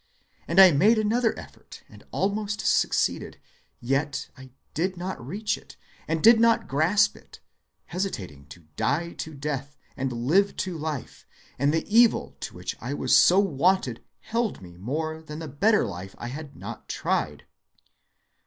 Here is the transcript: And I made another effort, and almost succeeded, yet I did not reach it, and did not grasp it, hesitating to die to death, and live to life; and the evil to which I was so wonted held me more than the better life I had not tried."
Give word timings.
And 0.47 0.59
I 0.59 0.71
made 0.71 0.97
another 0.97 1.37
effort, 1.37 1.83
and 1.87 2.03
almost 2.09 2.61
succeeded, 2.61 3.39
yet 3.79 4.29
I 4.35 4.49
did 4.73 4.97
not 4.97 5.23
reach 5.23 5.59
it, 5.59 5.77
and 6.07 6.23
did 6.23 6.39
not 6.39 6.67
grasp 6.67 7.15
it, 7.15 7.39
hesitating 7.85 8.47
to 8.47 8.61
die 8.75 9.11
to 9.19 9.35
death, 9.35 9.77
and 9.95 10.11
live 10.11 10.57
to 10.57 10.75
life; 10.75 11.27
and 11.59 11.71
the 11.71 11.85
evil 11.87 12.35
to 12.39 12.55
which 12.55 12.75
I 12.81 12.95
was 12.95 13.15
so 13.15 13.37
wonted 13.37 14.03
held 14.21 14.59
me 14.59 14.75
more 14.75 15.21
than 15.21 15.37
the 15.37 15.47
better 15.47 15.85
life 15.85 16.15
I 16.17 16.29
had 16.29 16.55
not 16.55 16.89
tried." 16.89 17.45